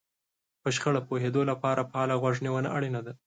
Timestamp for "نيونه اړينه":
2.45-3.01